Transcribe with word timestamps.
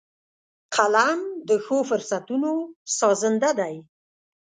قلم 0.75 1.19
د 1.47 1.49
ښو 1.63 1.77
فرصتونو 1.89 2.51
سازنده 2.97 3.51
دی 3.59 3.75